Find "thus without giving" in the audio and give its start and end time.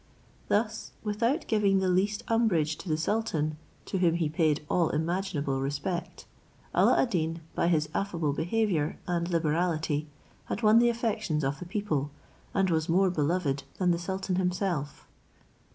0.47-1.77